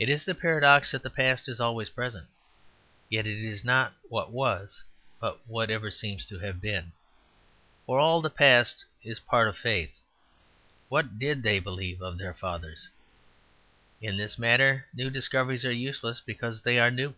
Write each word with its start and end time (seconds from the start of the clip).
It 0.00 0.08
is 0.08 0.24
the 0.24 0.34
paradox 0.34 0.90
that 0.90 1.04
the 1.04 1.10
past 1.10 1.46
is 1.46 1.60
always 1.60 1.88
present: 1.88 2.26
yet 3.08 3.24
it 3.24 3.38
is 3.38 3.62
not 3.62 3.92
what 4.08 4.32
was, 4.32 4.82
but 5.20 5.38
whatever 5.46 5.92
seems 5.92 6.26
to 6.26 6.40
have 6.40 6.60
been; 6.60 6.90
for 7.86 8.00
all 8.00 8.20
the 8.20 8.30
past 8.30 8.84
is 9.04 9.20
a 9.20 9.30
part 9.30 9.46
of 9.46 9.56
faith. 9.56 9.96
What 10.88 11.20
did 11.20 11.44
they 11.44 11.60
believe 11.60 12.02
of 12.02 12.18
their 12.18 12.34
fathers? 12.34 12.88
In 14.02 14.16
this 14.16 14.40
matter 14.40 14.86
new 14.92 15.08
discoveries 15.08 15.64
are 15.64 15.70
useless 15.70 16.18
because 16.20 16.62
they 16.62 16.80
are 16.80 16.90
new. 16.90 17.14